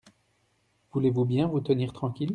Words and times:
Voulez-vous 0.93 1.25
bien 1.25 1.45
vous 1.45 1.59
tenir 1.61 1.93
tranquille… 1.93 2.29